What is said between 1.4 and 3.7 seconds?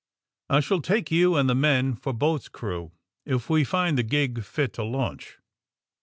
the men for boat's crew if we